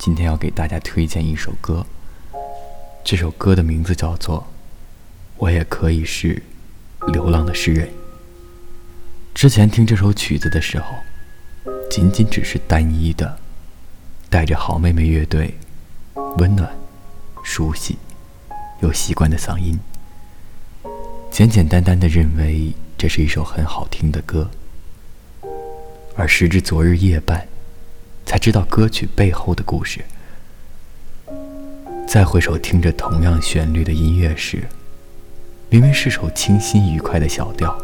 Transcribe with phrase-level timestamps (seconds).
[0.00, 1.84] 今天要给大家推荐一首歌。
[3.04, 4.38] 这首歌的名字叫做
[5.36, 6.42] 《我也可以是
[7.08, 7.86] 流浪的诗人》。
[9.34, 10.86] 之前听这首曲子的时候，
[11.90, 13.38] 仅仅只是单一的，
[14.30, 15.54] 带着好妹妹乐队
[16.38, 16.74] 温暖、
[17.44, 17.98] 熟悉
[18.80, 19.78] 又习惯的嗓音，
[21.30, 24.50] 简简单单的认为这是一首很好听的歌。
[26.16, 27.46] 而时至昨日夜半，
[28.30, 30.04] 才知道歌曲背后的故事。
[32.06, 34.68] 再回首听着同样旋律的音乐时，
[35.68, 37.76] 明明是首清新愉快的小调，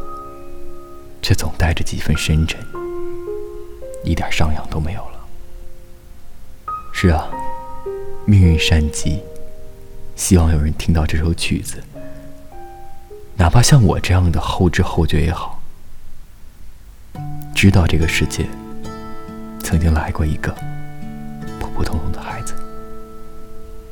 [1.20, 2.64] 却总带着几分深沉，
[4.04, 5.26] 一点上扬都没有了。
[6.92, 7.28] 是啊，
[8.24, 9.20] 命运善极，
[10.14, 11.82] 希望有人听到这首曲子，
[13.34, 15.60] 哪怕像我这样的后知后觉也好，
[17.52, 18.46] 知道这个世界
[19.66, 20.54] 曾经来过一个
[21.58, 22.54] 普普通通的孩子。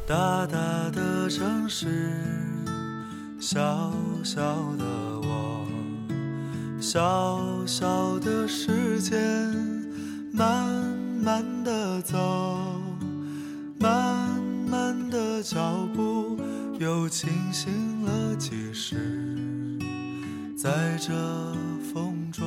[0.06, 0.56] 大大
[0.92, 2.12] 的城市，
[3.40, 4.40] 小小
[4.78, 4.84] 的
[5.20, 5.66] 我，
[6.80, 9.18] 小小的时间，
[10.32, 10.64] 慢
[11.20, 12.70] 慢的走，
[13.80, 16.38] 慢慢的脚步
[16.78, 19.76] 又清醒了几时，
[20.56, 21.12] 在这
[21.92, 22.46] 风中，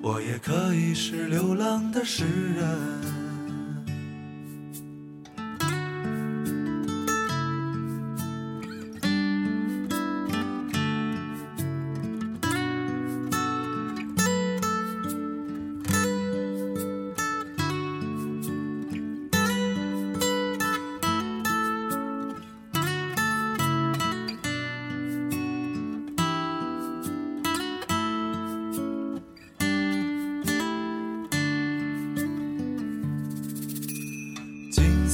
[0.00, 3.27] 我也可以是流浪的诗人。